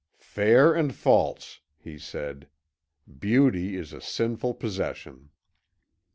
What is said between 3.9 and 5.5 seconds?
a sinful possession."